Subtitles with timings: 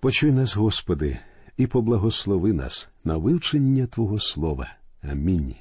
[0.00, 1.18] Почуй нас, Господи,
[1.56, 4.72] і поблагослови нас на вивчення Твого Слова.
[5.02, 5.54] Амінь.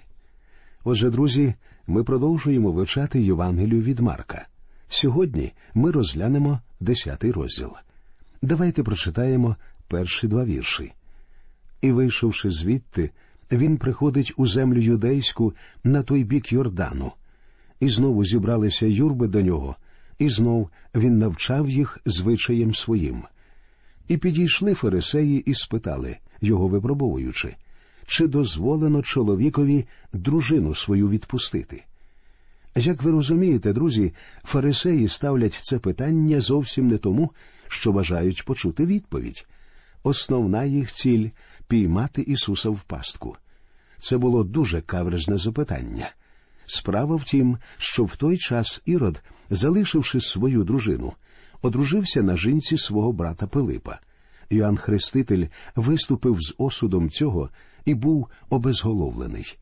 [0.83, 1.53] Отже, друзі,
[1.87, 4.47] ми продовжуємо вивчати Євангелію від Марка.
[4.87, 7.69] Сьогодні ми розглянемо десятий розділ.
[8.41, 9.55] Давайте прочитаємо
[9.87, 10.93] перші два вірші.
[11.81, 13.11] І, вийшовши звідти,
[13.51, 17.11] він приходить у землю юдейську на той бік Йордану.
[17.79, 19.75] І знову зібралися юрби до нього,
[20.19, 23.23] і знов він навчав їх звичаєм своїм.
[24.07, 27.55] І підійшли фарисеї і спитали, його випробовуючи,
[28.05, 31.83] чи дозволено чоловікові дружину свою відпустити.
[32.75, 37.31] Як ви розумієте, друзі, фарисеї ставлять це питання зовсім не тому,
[37.67, 39.47] що бажають почути відповідь.
[40.03, 41.29] Основна їх ціль
[41.67, 43.35] піймати Ісуса в пастку.
[43.99, 46.11] Це було дуже каверзне запитання.
[46.65, 51.13] Справа в тім, що в той час Ірод, залишивши свою дружину,
[51.61, 53.99] одружився на жінці свого брата Пилипа.
[54.49, 57.49] Йоанн Хреститель виступив з осудом цього
[57.85, 59.57] і був обезголовлений.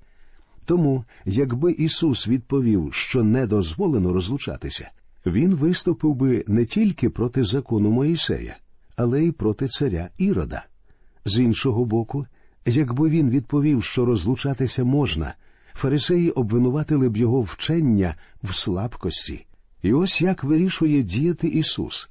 [0.65, 4.91] Тому, якби Ісус відповів, що не дозволено розлучатися,
[5.25, 8.57] він виступив би не тільки проти закону Моїсея,
[8.95, 10.65] але й проти царя Ірода.
[11.25, 12.25] З іншого боку,
[12.65, 15.33] якби він відповів, що розлучатися можна,
[15.73, 19.45] фарисеї обвинуватили б його вчення в слабкості.
[19.85, 22.09] І ось як вирішує діяти Ісус.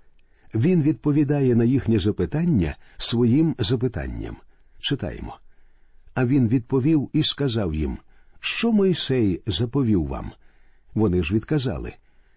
[0.55, 4.37] Він відповідає на їхнє запитання своїм запитанням.
[4.81, 5.37] Читаємо.
[6.15, 7.99] А він відповів і сказав їм,
[8.41, 10.33] що Мойсей заповів вам.
[10.95, 11.93] Вони ж відказали.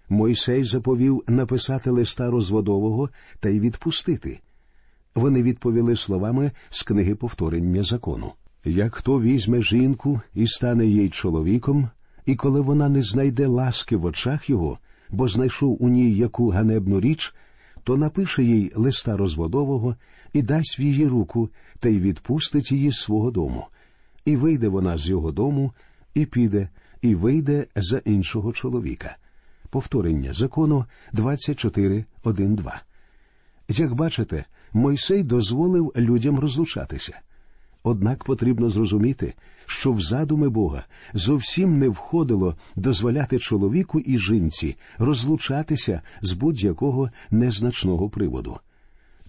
[0.10, 4.40] Мойсей заповів написати листа розводового та й відпустити.
[5.16, 8.32] Вони відповіли словами з книги повторення закону.
[8.66, 11.90] Як хто візьме жінку і стане їй чоловіком,
[12.26, 14.80] і коли вона не знайде ласки в очах його,
[15.10, 17.36] бо знайшов у ній яку ганебну річ,
[17.84, 19.96] то напише їй листа розводового
[20.34, 23.68] і дасть в її руку та й відпустить її з свого дому.
[24.26, 25.74] І вийде вона з його дому,
[26.14, 26.70] і піде,
[27.02, 29.17] і вийде за іншого чоловіка.
[29.70, 32.72] Повторення закону 24.1.2.
[33.70, 37.20] Як бачите, Мойсей дозволив людям розлучатися.
[37.84, 39.34] Однак потрібно зрозуміти,
[39.67, 48.10] що в задуми Бога зовсім не входило дозволяти чоловіку і жінці розлучатися з будь-якого незначного
[48.10, 48.60] приводу.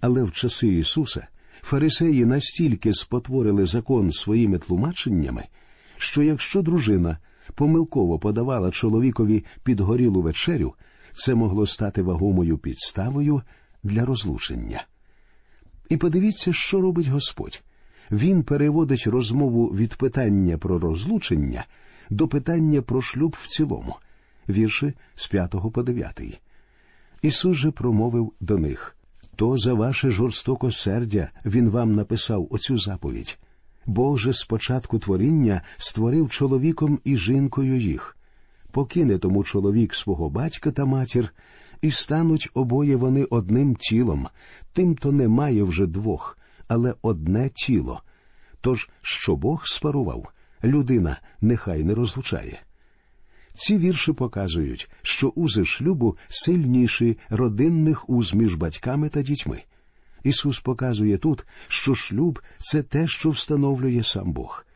[0.01, 1.27] Але в часи Ісуса
[1.63, 5.45] фарисеї настільки спотворили закон своїми тлумаченнями,
[5.97, 7.19] що якщо дружина
[7.55, 10.75] помилково подавала чоловікові підгорілу вечерю,
[11.13, 13.43] це могло стати вагомою підставою
[13.83, 14.87] для розлучення.
[15.89, 17.63] І подивіться, що робить Господь.
[18.11, 21.67] Він переводить розмову від питання про розлучення
[22.11, 23.97] до питання про шлюб в цілому,
[24.49, 26.41] вірші з 5 по 9.
[27.23, 28.95] Ісус же промовив до них
[29.39, 33.39] то за ваше жорстокосердя Він вам написав оцю заповідь.
[33.87, 38.17] Бог же з початку творіння створив чоловіком і жінкою їх.
[38.71, 41.35] Покине тому чоловік свого батька та матір,
[41.83, 44.29] і стануть обоє вони одним тілом,
[44.73, 46.38] тимто немає вже двох,
[46.69, 48.03] але одне тіло.
[48.61, 50.33] Тож, що Бог спарував,
[50.65, 52.61] людина нехай не розлучає.
[53.55, 59.63] Ці вірші показують, що узи шлюбу сильніші родинних уз між батьками та дітьми.
[60.25, 64.67] Ісус показує тут, що шлюб це те, що встановлює сам Бог.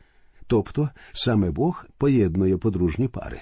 [0.47, 3.41] Тобто саме Бог поєднує подружні пари.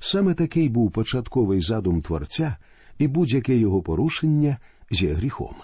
[0.00, 2.56] Саме такий був початковий задум Творця,
[2.98, 4.58] і будь-яке його порушення
[4.90, 5.54] є гріхом.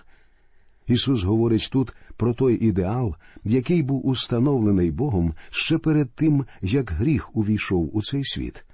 [0.87, 3.15] Ісус говорить тут про той ідеал,
[3.45, 8.65] який був установлений Богом ще перед тим, як гріх увійшов у цей світ.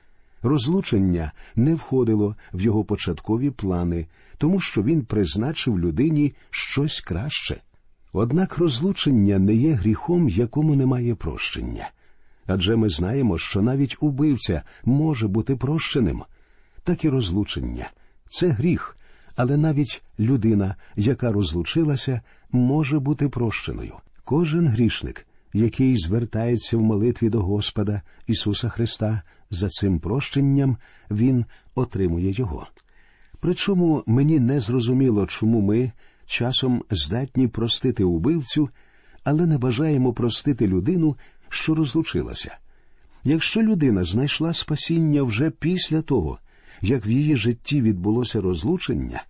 [0.42, 4.06] Розлучення не входило в його початкові плани,
[4.38, 7.60] тому що він призначив людині щось краще.
[8.12, 11.90] Однак розлучення не є гріхом, якому немає прощення.
[12.46, 16.22] Адже ми знаємо, що навіть убивця може бути прощеним.
[16.82, 17.90] Так і розлучення
[18.28, 18.96] це гріх,
[19.40, 22.20] але навіть людина, яка розлучилася,
[22.52, 23.94] може бути прощеною.
[24.24, 30.76] Кожен грішник, який звертається в молитві до Господа Ісуса Христа, за цим прощенням
[31.10, 31.44] Він
[31.74, 32.66] отримує його.
[33.40, 35.92] Причому мені не зрозуміло, чому ми
[36.26, 38.68] часом здатні простити убивцю,
[39.24, 41.16] але не бажаємо простити людину,
[41.48, 42.58] що розлучилася.
[43.24, 46.38] Якщо людина знайшла спасіння вже після того,
[46.82, 49.22] як в її житті відбулося розлучення,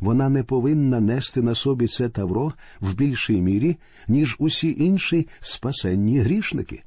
[0.00, 3.76] вона не повинна нести на собі це тавро в більшій мірі,
[4.08, 6.82] ніж усі інші спасенні грішники.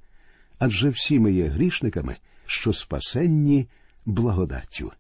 [0.60, 2.16] Адже всі ми є грішниками,
[2.46, 3.68] що спасенні
[4.06, 4.92] благодаттю.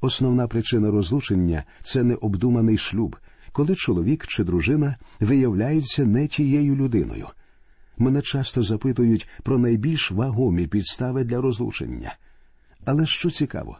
[0.00, 3.16] Основна причина розлучення це необдуманий шлюб,
[3.52, 7.28] коли чоловік чи дружина виявляються не тією людиною.
[7.98, 12.16] Мене часто запитують про найбільш вагомі підстави для розлучення.
[12.84, 13.78] Але що цікаво,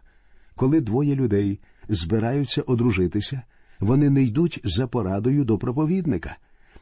[0.56, 3.42] коли двоє людей збираються одружитися,
[3.80, 6.36] вони не йдуть за порадою до проповідника.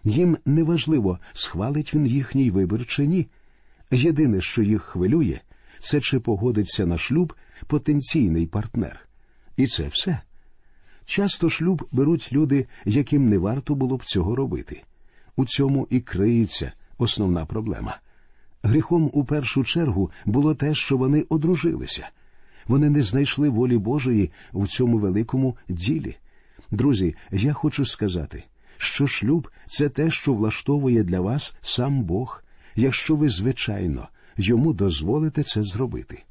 [0.05, 3.27] Їм неважливо, схвалить він їхній вибір чи ні.
[3.91, 5.41] Єдине, що їх хвилює,
[5.79, 7.33] це чи погодиться на шлюб
[7.67, 9.01] потенційний партнер.
[9.57, 10.21] І це все.
[11.05, 14.83] Часто шлюб беруть люди, яким не варто було б цього робити.
[15.37, 17.99] У цьому і криється основна проблема.
[18.63, 22.09] Гріхом у першу чергу було те, що вони одружилися.
[22.69, 26.17] Вони не знайшли волі Божої в цьому великому ділі.
[26.71, 28.45] Друзі, я хочу сказати,
[28.77, 32.45] що шлюб це те, що влаштовує для вас сам Бог,
[32.77, 36.23] якщо ви, звичайно, йому дозволите це зробити.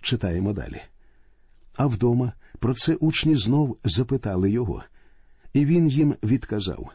[0.00, 0.80] Читаємо далі.
[1.76, 4.82] А вдома про це учні знов запитали його,
[5.52, 6.90] і він їм відказав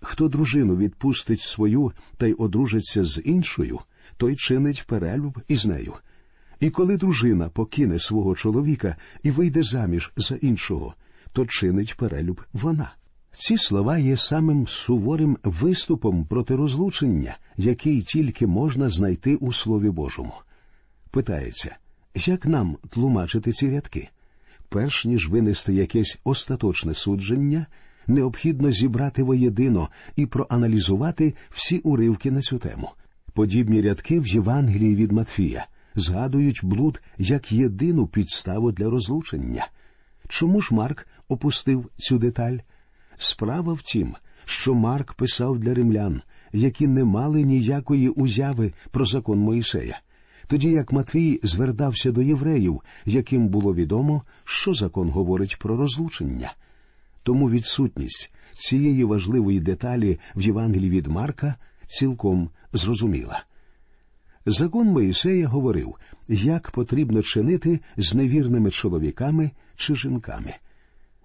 [0.00, 3.80] Хто дружину відпустить свою та й одружиться з іншою,
[4.16, 5.94] той чинить перелюб із нею.
[6.62, 10.94] І коли дружина покине свого чоловіка і вийде заміж за іншого,
[11.32, 12.92] то чинить перелюб вона.
[13.32, 20.32] Ці слова є самим суворим виступом проти розлучення, який тільки можна знайти у Слові Божому.
[21.10, 21.76] Питається,
[22.14, 24.08] як нам тлумачити ці рядки?
[24.68, 27.66] Перш ніж винести якесь остаточне судження,
[28.06, 32.90] необхідно зібрати воєдино і проаналізувати всі уривки на цю тему.
[33.32, 39.68] Подібні рядки в Євангелії від Матфія згадують блуд як єдину підставу для розлучення.
[40.28, 42.58] Чому ж Марк опустив цю деталь?
[43.16, 46.22] Справа в тім, що Марк писав для римлян,
[46.52, 50.00] які не мали ніякої уяви про закон Моїсея,
[50.46, 56.52] тоді як Матвій звертався до євреїв, яким було відомо, що закон говорить про розлучення.
[57.22, 61.54] Тому відсутність цієї важливої деталі в Євангелії від Марка
[61.86, 63.44] цілком зрозуміла.
[64.46, 65.94] Закон Моїсея говорив,
[66.28, 70.54] як потрібно чинити з невірними чоловіками чи жінками.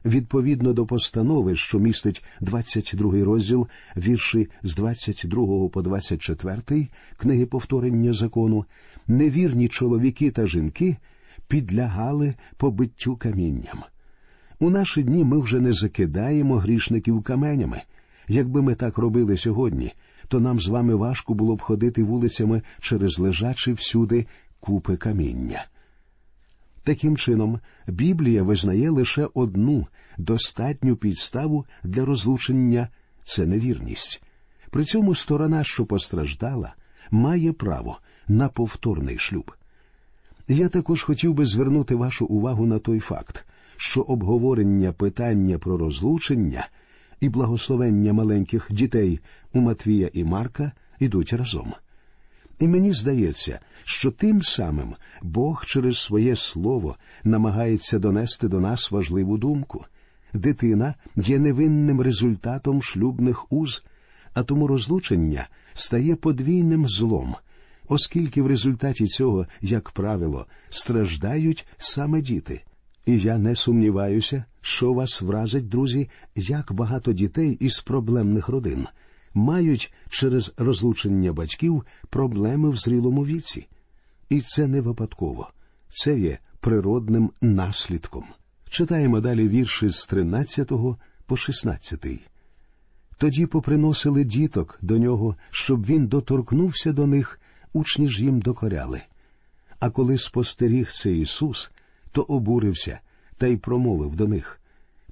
[0.06, 3.68] Відповідно до постанови, що містить 22 розділ,
[3.98, 6.88] вірші з 22 по 24
[7.18, 8.66] книги повторення закону,
[9.08, 10.98] невірні чоловіки та жінки
[11.48, 13.84] підлягали побиттю камінням.
[14.60, 17.82] У наші дні ми вже не закидаємо грішників каменями.
[18.28, 19.94] Якби ми так робили сьогодні,
[20.28, 24.26] то нам з вами важко було б ходити вулицями через лежачі всюди
[24.60, 25.66] купи каміння.
[26.84, 29.88] Таким чином, Біблія визнає лише одну
[30.18, 32.90] достатню підставу для розлучення
[33.24, 34.24] це невірність.
[34.70, 36.76] При цьому сторона, що постраждала,
[37.12, 37.98] має право
[38.28, 39.52] на повторний шлюб.
[40.48, 43.46] Я також хотів би звернути вашу увагу на той факт,
[43.78, 46.68] що обговорення питання про розлучення
[47.22, 49.20] і благословення маленьких дітей
[49.54, 51.74] у Матвія і Марка йдуть разом.
[52.60, 59.38] І мені здається, що тим самим Бог через своє слово намагається донести до нас важливу
[59.38, 59.86] думку.
[60.34, 63.84] Дитина є невинним результатом шлюбних уз,
[64.34, 67.36] а тому розлучення стає подвійним злом,
[67.88, 72.62] оскільки в результаті цього, як правило, страждають саме діти.
[73.08, 78.88] І я не сумніваюся, що вас вразить, друзі, як багато дітей із проблемних родин
[79.34, 83.68] мають через розлучення батьків проблеми в зрілому віці.
[84.30, 85.50] І це не випадково,
[85.90, 88.24] це є природним наслідком.
[88.70, 90.72] Читаємо далі вірші з 13
[91.26, 92.06] по 16.
[93.18, 97.40] Тоді поприносили діток до нього, щоб він доторкнувся до них,
[97.74, 99.02] учні ж їм докоряли.
[99.80, 101.72] А коли спостеріг це Ісус,
[102.12, 103.00] то обурився
[103.38, 104.62] та й промовив до них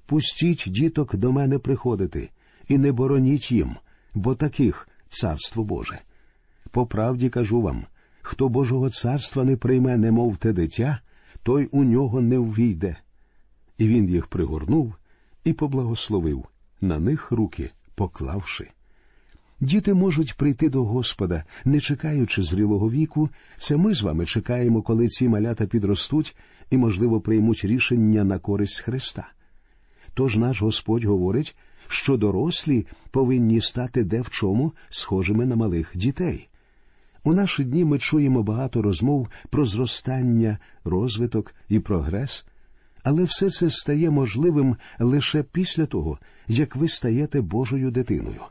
[0.05, 2.29] Пустіть діток до мене приходити,
[2.67, 3.75] і не бороніть їм,
[4.13, 5.99] бо таких царство Боже.
[6.71, 7.85] По правді кажу вам
[8.21, 10.99] хто Божого царства не прийме, немов те дитя,
[11.43, 12.97] той у нього не ввійде.
[13.77, 14.95] І він їх пригорнув
[15.43, 16.45] і поблагословив,
[16.81, 18.67] на них руки поклавши.
[19.59, 25.07] Діти можуть прийти до Господа, не чекаючи зрілого віку, це ми з вами чекаємо, коли
[25.07, 26.35] ці малята підростуть
[26.69, 29.27] і, можливо, приймуть рішення на користь Христа.
[30.13, 31.55] Тож наш Господь говорить,
[31.87, 36.49] що дорослі повинні стати де в чому схожими на малих дітей.
[37.23, 42.45] У наші дні ми чуємо багато розмов про зростання, розвиток і прогрес,
[43.03, 48.41] але все це стає можливим лише після того, як ви стаєте Божою дитиною.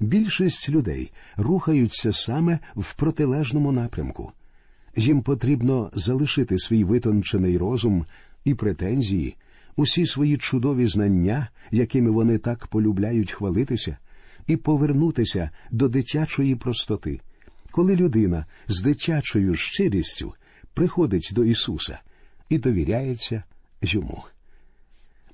[0.00, 4.32] Більшість людей рухаються саме в протилежному напрямку.
[4.96, 8.06] Їм потрібно залишити свій витончений розум
[8.44, 9.36] і претензії,
[9.76, 13.96] усі свої чудові знання, якими вони так полюбляють хвалитися,
[14.46, 17.20] і повернутися до дитячої простоти,
[17.70, 20.34] коли людина з дитячою щирістю
[20.74, 21.98] приходить до Ісуса
[22.48, 23.42] і довіряється
[23.82, 24.24] йому.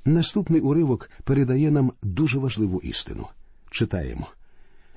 [0.05, 3.27] Наступний уривок передає нам дуже важливу істину.
[3.71, 4.27] Читаємо.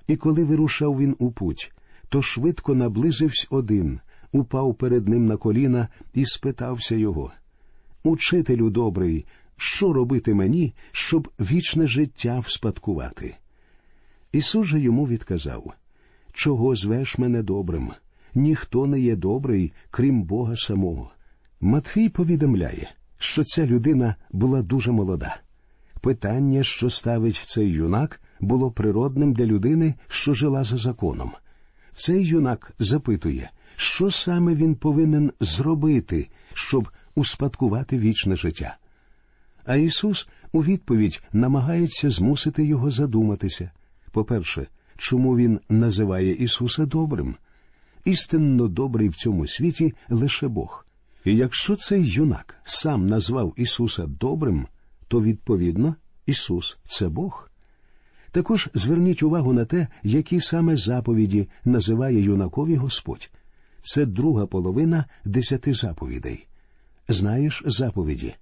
[0.07, 1.71] І коли вирушав він у путь,
[2.09, 3.99] то швидко наблизився один,
[4.31, 7.31] упав перед ним на коліна і спитався його
[8.03, 9.25] Учителю добрий,
[9.57, 13.36] що робити мені, щоб вічне життя вспадкувати?
[14.31, 15.74] Ісус же йому відказав
[16.33, 17.91] Чого звеш мене добрим?
[18.36, 21.12] Ніхто не є добрий, крім Бога самого.
[21.62, 25.38] Матфій повідомляє, що ця людина була дуже молода.
[26.01, 31.31] Питання, що ставить цей юнак, було природним для людини, що жила за законом.
[31.91, 38.77] Цей юнак запитує, що саме він повинен зробити, щоб успадкувати вічне життя.
[39.65, 43.71] А Ісус у відповідь намагається змусити його задуматися.
[44.12, 44.67] По-перше,
[44.98, 47.36] чому Він називає Ісуса добрим?
[48.05, 50.86] Істинно добрий в цьому світі лише Бог.
[51.25, 54.67] І якщо цей юнак сам назвав Ісуса добрим,
[55.07, 55.95] то відповідно
[56.25, 57.50] Ісус це Бог.
[58.31, 63.31] Також зверніть увагу на те, які саме заповіді називає юнакові Господь.
[63.81, 66.48] Це друга половина десяти заповідей.
[67.07, 68.36] Знаєш заповіді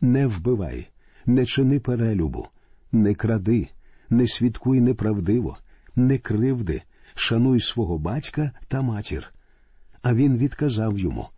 [0.00, 0.88] не вбивай,
[1.26, 2.46] не чини перелюбу,
[2.92, 3.68] не кради,
[4.10, 5.58] не свідкуй неправдиво,
[5.96, 6.82] не кривди,
[7.14, 9.34] шануй свого батька та матір.
[10.02, 11.28] А він відказав йому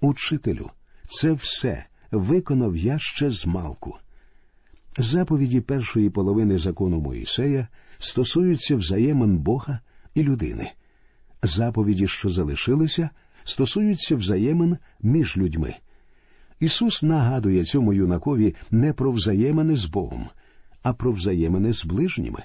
[0.00, 0.70] Учителю,
[1.02, 3.98] це все виконав я ще з малку.
[4.98, 9.80] Заповіді першої половини закону Моїсея стосуються взаємин Бога
[10.14, 10.72] і людини.
[11.42, 13.10] Заповіді, що залишилися,
[13.44, 15.74] стосуються взаємин між людьми.
[16.60, 20.28] Ісус нагадує цьому юнакові не про взаємини з Богом,
[20.82, 22.42] а про взаємини з ближніми.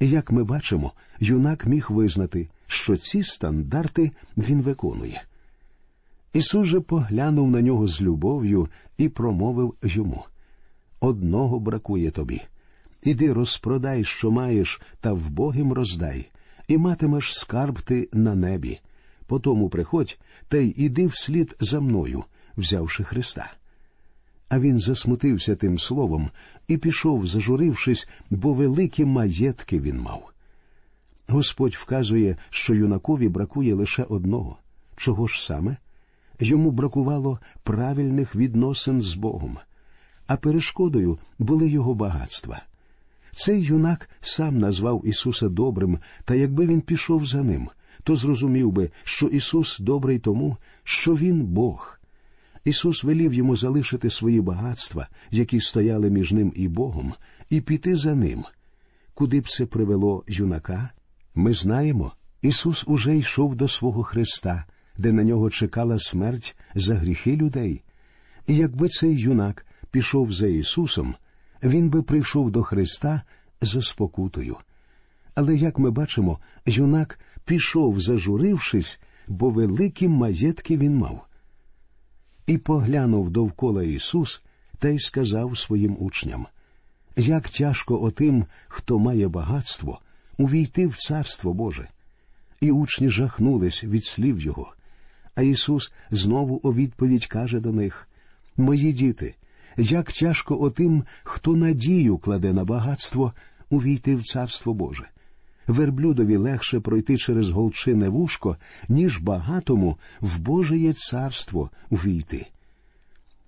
[0.00, 5.22] Як ми бачимо, юнак міг визнати, що ці стандарти він виконує.
[6.32, 8.68] Ісус же поглянув на нього з любов'ю
[8.98, 10.24] і промовив йому
[11.00, 12.40] Одного бракує тобі.
[13.02, 16.28] Іди розпродай, що маєш, та вбогим роздай,
[16.68, 18.80] і матимеш скарб ти на небі.
[19.26, 22.24] Потому приходь та й іди вслід за мною,
[22.56, 23.52] взявши Христа.
[24.48, 26.30] А він засмутився тим словом
[26.68, 30.32] і пішов, зажурившись, бо великі маєтки він мав.
[31.28, 34.58] Господь вказує, що юнакові бракує лише одного.
[34.96, 35.76] Чого ж саме?
[36.40, 39.58] Йому бракувало правильних відносин з Богом,
[40.26, 42.62] а перешкодою були його багатства.
[43.38, 47.68] Цей юнак сам назвав Ісуса добрим, та якби він пішов за ним,
[48.04, 52.00] то зрозумів би, що Ісус добрий тому, що Він Бог.
[52.64, 57.14] Ісус велів йому залишити свої багатства, які стояли між ним і Богом,
[57.50, 58.44] і піти за ним.
[59.14, 60.90] Куди б це привело юнака?
[61.34, 64.64] Ми знаємо, Ісус уже йшов до свого Христа,
[64.96, 67.82] де на нього чекала смерть за гріхи людей.
[68.46, 71.14] І якби цей юнак пішов за Ісусом,
[71.62, 73.22] він би прийшов до Христа
[73.60, 74.56] за спокутою.
[75.34, 81.26] Але, як ми бачимо, юнак пішов, зажурившись, бо великі маєтки він мав.
[82.46, 84.42] І поглянув довкола Ісус
[84.78, 86.46] та й сказав своїм учням
[87.18, 90.00] як тяжко отим, хто має багатство,
[90.36, 91.88] увійти в Царство Боже.
[92.60, 94.74] І учні жахнулись від слів Його.
[95.34, 98.08] А Ісус знову у відповідь каже до них
[98.56, 99.34] Мої діти,
[99.78, 103.32] як тяжко отим, хто надію кладе на багатство,
[103.70, 105.08] увійти в Царство Боже.
[105.66, 108.56] Верблюдові легше пройти через голчине вушко,
[108.88, 112.46] ніж багатому в Божеє царство увійти.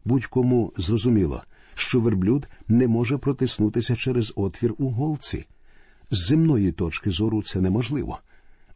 [0.05, 1.43] Будь-кому зрозуміло,
[1.75, 5.47] що верблюд не може протиснутися через отвір у голці.
[6.11, 8.19] З земної точки зору це неможливо.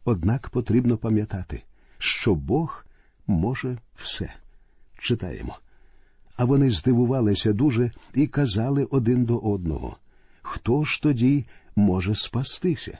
[0.05, 1.63] Однак потрібно пам'ятати,
[1.97, 2.85] що Бог
[3.27, 4.33] може все.
[4.99, 5.57] Читаємо.
[6.35, 9.97] А вони здивувалися дуже і казали один до одного
[10.45, 12.97] хто ж тоді може спастися?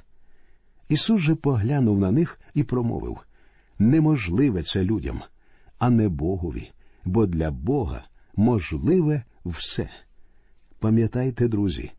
[0.89, 3.17] Ісус же поглянув на них і промовив
[3.79, 5.21] неможливе це людям,
[5.79, 6.71] а не Богові,
[7.05, 9.89] бо для Бога можливе все.
[10.79, 11.91] Пам'ятайте, друзі,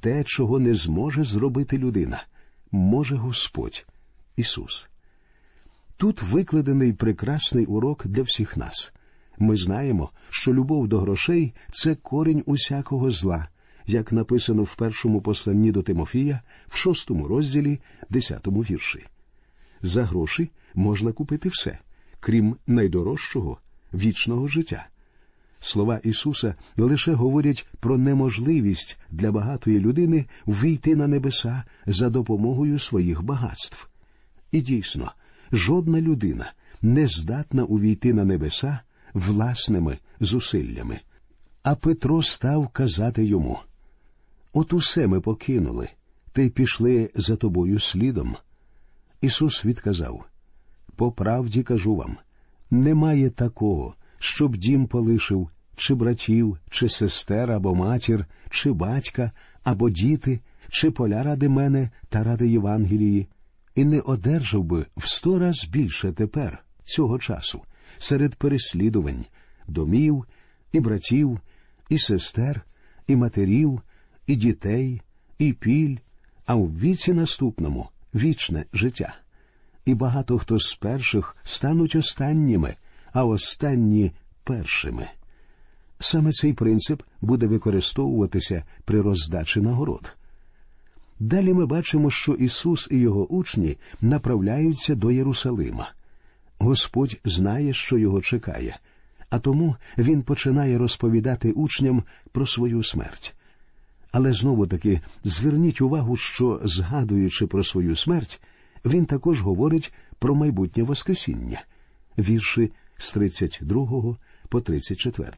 [0.00, 2.24] те, чого не зможе зробити людина,
[2.72, 3.86] може Господь
[4.36, 4.88] Ісус.
[5.96, 8.92] Тут викладений прекрасний урок для всіх нас.
[9.38, 13.48] Ми знаємо, що любов до грошей це корінь усякого зла,
[13.86, 17.78] як написано в першому посланні до Тимофія, в шостому розділі,
[18.10, 19.06] десятому вірші.
[19.82, 21.78] За гроші можна купити все,
[22.20, 23.58] крім найдорожчого
[23.94, 24.86] вічного життя.
[25.60, 33.22] Слова Ісуса лише говорять про неможливість для багатої людини війти на небеса за допомогою своїх
[33.22, 33.88] багатств.
[34.52, 35.12] І дійсно,
[35.52, 36.52] жодна людина
[36.82, 38.80] не здатна увійти на небеса
[39.14, 41.00] власними зусиллями.
[41.62, 43.58] А Петро став казати йому
[44.52, 45.88] От усе ми покинули,
[46.36, 48.36] й пішли за тобою слідом.
[49.20, 50.24] Ісус відказав
[50.96, 52.16] По правді кажу вам
[52.70, 59.32] немає такого, щоб дім полишив, чи братів, чи сестер, або матір, чи батька,
[59.64, 63.28] або діти, чи поля ради мене та ради Євангелії,
[63.74, 67.62] і не одержав би в сто раз більше тепер, цього часу,
[67.98, 69.24] серед переслідувань,
[69.68, 70.24] домів,
[70.72, 71.40] і братів,
[71.88, 72.60] і сестер,
[73.06, 73.82] і матерів,
[74.26, 75.02] і дітей,
[75.38, 75.96] і піль,
[76.46, 79.14] а в віці наступному вічне життя.
[79.84, 82.76] І багато хто з перших стануть останніми,
[83.12, 84.12] а останні
[84.44, 85.08] першими.
[86.00, 90.16] Саме цей принцип буде використовуватися при роздачі нагород.
[91.20, 95.92] Далі ми бачимо, що Ісус і його учні направляються до Єрусалима.
[96.58, 98.78] Господь знає, що його чекає,
[99.30, 103.34] а тому Він починає розповідати учням про свою смерть.
[104.12, 108.40] Але знову таки зверніть увагу, що, згадуючи про свою смерть,
[108.84, 111.62] він також говорить про майбутнє Воскресіння,
[112.18, 114.16] вірші з 32
[114.48, 115.32] по 34.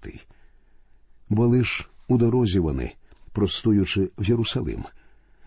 [1.28, 2.94] Бо лиш у дорозі вони,
[3.32, 4.84] простуючи в Єрусалим,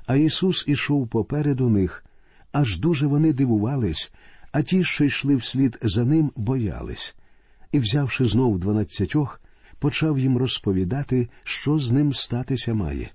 [0.05, 2.05] а Ісус ішов попереду них,
[2.51, 4.13] аж дуже вони дивувались,
[4.53, 7.15] а ті, що йшли вслід за ним, боялись,
[7.71, 9.41] і, взявши знов дванадцятьох,
[9.79, 13.11] почав їм розповідати, що з ним статися має.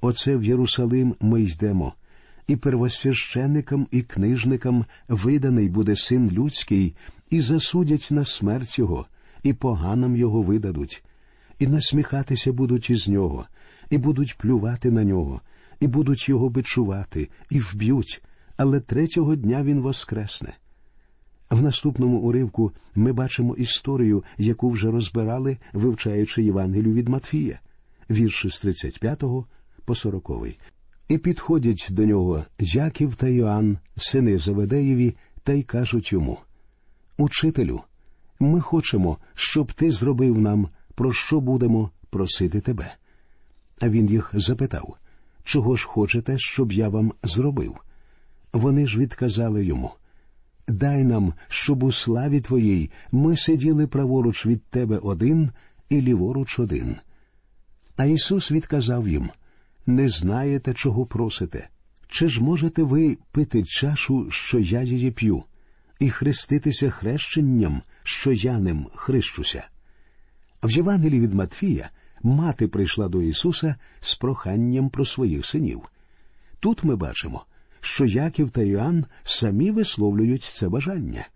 [0.00, 1.94] Оце в Єрусалим ми йдемо,
[2.46, 6.94] і первосвященникам і книжникам виданий буде син людський,
[7.30, 9.06] і засудять на смерть його,
[9.42, 11.04] і поганам його видадуть,
[11.58, 13.46] і насміхатися будуть із нього,
[13.90, 15.40] і будуть плювати на нього,
[15.80, 18.22] і будуть його бичувати, і вб'ють,
[18.56, 20.54] але третього дня він воскресне.
[21.50, 27.60] В наступному уривку ми бачимо історію, яку вже розбирали, вивчаючи Євангелію від Матфія,
[28.10, 29.22] вірші з 35
[29.84, 30.30] по 40.
[31.08, 36.38] І підходять до нього Яків та Йоанн, сини Заведеєві, та й кажуть йому
[37.18, 37.80] Учителю,
[38.40, 42.94] ми хочемо, щоб ти зробив нам, про що будемо просити тебе.
[43.80, 44.96] А він їх запитав
[45.44, 47.76] Чого ж хочете, щоб я вам зробив?
[48.52, 49.90] Вони ж відказали йому
[50.68, 55.50] Дай нам, щоб у славі Твоїй ми сиділи праворуч від Тебе один
[55.88, 56.96] і ліворуч один.
[57.96, 59.30] А Ісус відказав їм
[59.86, 61.68] Не знаєте, чого просите.
[62.08, 65.44] Чи ж можете ви пити чашу, що я її п'ю,
[65.98, 69.64] і хреститися хрещенням, що я ним хрещуся?
[70.62, 71.90] В Євангелії від Матфія
[72.22, 75.82] мати прийшла до Ісуса з проханням про своїх синів.
[76.60, 77.44] Тут ми бачимо,
[77.84, 81.28] що Яків та Йоанн самі висловлюють це бажання.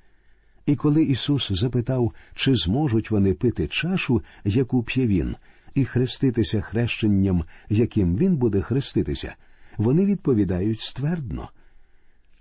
[0.67, 5.37] І коли Ісус запитав, чи зможуть вони пити чашу, яку п'є він,
[5.75, 9.35] і хреститися хрещенням, яким він буде хреститися,
[9.77, 11.51] вони відповідають ствердно.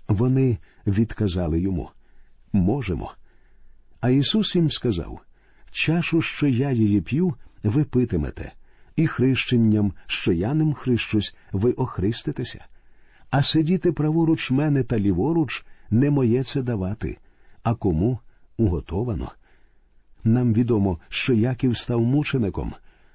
[0.08, 1.90] Вони відказали йому
[2.52, 3.12] можемо.
[4.00, 5.20] А Ісус їм сказав
[5.70, 8.52] чашу, що я її п'ю, ви питимете,
[8.96, 12.64] і хрещенням, що я ним хрещусь, ви охриститеся
[13.30, 17.18] а сидіти праворуч мене та ліворуч не моє це давати,
[17.62, 18.18] а кому
[18.56, 19.30] уготовано.
[20.24, 22.74] Нам відомо, що Яків став мучеником,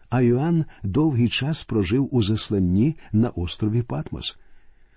[0.09, 4.37] а Йоанн довгий час прожив у засланні на острові Патмос.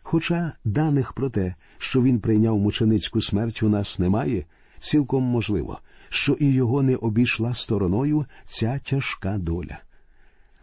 [0.03, 4.45] Хоча даних про те, що він прийняв мученицьку смерть, у нас немає,
[4.79, 9.79] цілком можливо, що і його не обійшла стороною ця тяжка доля.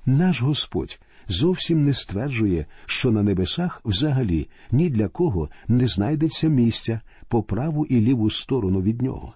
[0.05, 0.99] Наш Господь
[1.31, 7.85] зовсім не стверджує, що на небесах взагалі ні для кого не знайдеться місця по праву
[7.85, 9.33] і ліву сторону від нього.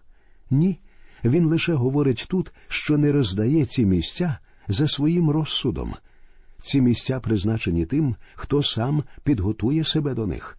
[0.51, 0.79] Ні,
[1.23, 5.93] він лише говорить тут, що не роздає ці місця за своїм розсудом.
[6.57, 10.57] Ці місця призначені тим, хто сам підготує себе до них.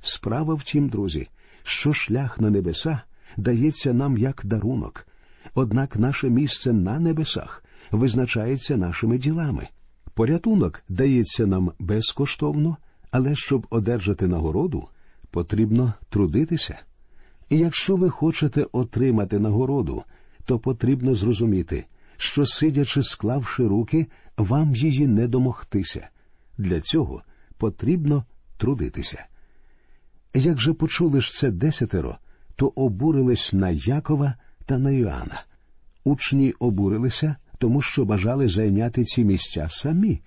[0.00, 1.28] Справа в тім, друзі,
[1.62, 3.00] що шлях на небеса
[3.36, 5.06] дається нам як дарунок,
[5.54, 9.68] однак наше місце на небесах визначається нашими ділами.
[10.14, 12.76] Порятунок дається нам безкоштовно,
[13.10, 14.88] але щоб одержати нагороду,
[15.30, 16.78] потрібно трудитися.
[17.50, 20.02] І якщо ви хочете отримати нагороду,
[20.44, 26.08] то потрібно зрозуміти, що, сидячи, склавши руки, вам її не домогтися.
[26.58, 27.22] Для цього
[27.58, 28.24] потрібно
[28.56, 29.26] трудитися.
[30.34, 32.18] Як же почули ж це десятеро,
[32.56, 34.34] то обурились на Якова
[34.66, 35.42] та на Йоанна.
[36.04, 40.20] Учні обурилися, тому що бажали зайняти ці місця самі.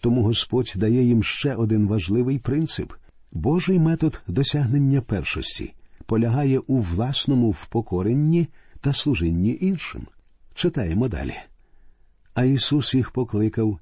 [0.00, 2.92] Тому Господь дає їм ще один важливий принцип
[3.32, 5.74] Божий метод досягнення першості
[6.06, 8.48] полягає у власному впокоренні
[8.80, 10.06] та служінні іншим.
[10.54, 11.34] Читаємо далі.
[12.34, 13.78] А Ісус їх покликав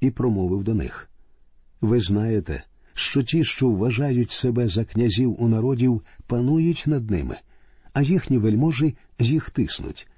[0.00, 1.10] і промовив до них
[1.80, 2.62] Ви знаєте,
[2.94, 7.38] що ті, що вважають себе за князів у народів, панують над ними,
[7.92, 10.08] а їхні вельможі їх тиснуть.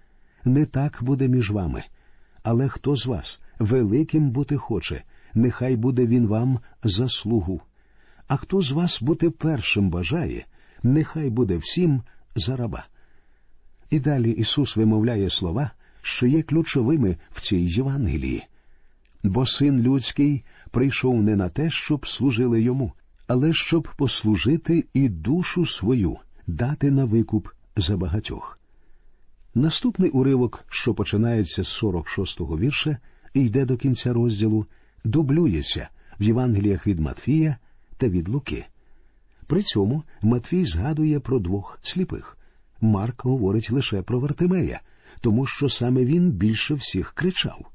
[0.44, 1.84] Не так буде між вами.
[2.42, 5.02] Але хто з вас великим бути хоче,
[5.34, 7.60] нехай буде він вам заслугу.
[8.28, 10.46] А хто з вас бути першим бажає,
[10.82, 12.02] нехай буде всім
[12.36, 12.86] за раба.
[13.90, 15.70] І далі Ісус вимовляє слова,
[16.02, 18.42] що є ключовими в цій Євангелії.
[19.22, 22.92] Бо син людський прийшов не на те, щоб служили йому,
[23.26, 28.59] але щоб послужити і душу свою дати на викуп за багатьох.
[29.54, 32.98] Наступний уривок, що починається з 46-го вірша
[33.34, 34.66] і йде до кінця розділу,
[35.04, 35.88] дублюється
[36.20, 37.56] в Євангеліях від Матфія
[37.96, 38.66] та від Луки.
[39.46, 42.38] При цьому Матвій згадує про двох сліпих.
[42.80, 44.80] Марк говорить лише про Вартимея,
[45.20, 47.70] тому що саме він більше всіх кричав.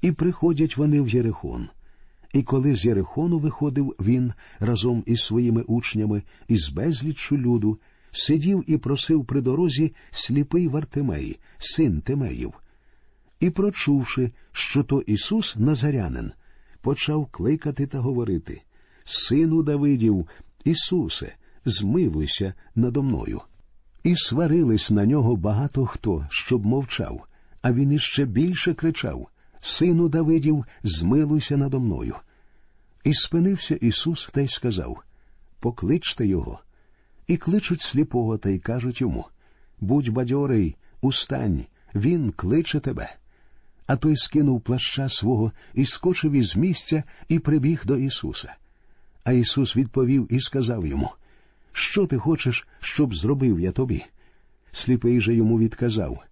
[0.00, 1.68] І приходять вони в Єрихон.
[2.32, 7.78] І коли з Єрихону виходив він разом із своїми учнями із безліччю люду,
[8.16, 12.54] сидів і просив при дорозі сліпий Вартимей, син Тимеїв.
[13.40, 16.32] І, прочувши, що то Ісус Назарянин,
[16.80, 18.62] почав кликати та говорити
[19.04, 20.26] Сину Давидів,
[20.64, 23.40] Ісусе, змилуйся надо мною.
[24.02, 27.26] І сварились на нього багато хто, щоб мовчав,
[27.62, 29.28] а він іще більше кричав
[29.60, 32.14] Сину Давидів, змилуйся надо мною.
[33.04, 35.02] І спинився Ісус та й сказав
[35.60, 36.60] Покличте його.
[37.26, 39.24] І кличуть сліпого та й кажуть йому
[39.80, 43.14] Будь бадьорий, устань, він кличе тебе.
[43.86, 48.54] А той скинув плаща свого і скочив із місця і прибіг до Ісуса.
[49.24, 51.10] А Ісус відповів і сказав йому
[51.72, 54.04] Що ти хочеш, щоб зробив я тобі?
[54.72, 56.22] Сліпий же йому відказав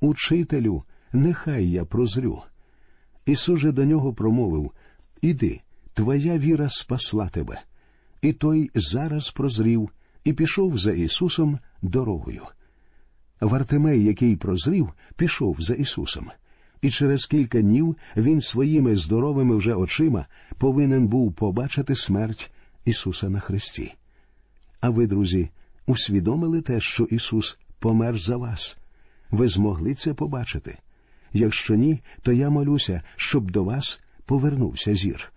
[0.00, 2.42] Учителю, нехай я прозрю.
[3.26, 4.70] Ісус же до нього промовив
[5.22, 5.60] Іди,
[5.94, 7.62] твоя віра спасла тебе.
[8.22, 9.90] І той зараз прозрів
[10.24, 12.42] і пішов за Ісусом дорогою.
[13.40, 16.30] Вартимей, який прозрів, пішов за Ісусом,
[16.82, 20.26] і через кілька днів він своїми здоровими вже очима
[20.58, 22.52] повинен був побачити смерть
[22.84, 23.94] Ісуса на Христі.
[24.80, 25.48] А ви, друзі,
[25.86, 28.78] усвідомили те, що Ісус помер за вас.
[29.30, 30.78] Ви змогли це побачити.
[31.32, 35.32] Якщо ні, то я молюся, щоб до вас повернувся зір.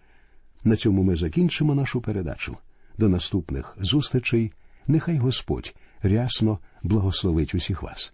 [0.64, 2.58] На цьому ми закінчимо нашу передачу.
[2.98, 4.52] До наступних зустрічей.
[4.88, 8.14] Нехай Господь рясно благословить усіх вас.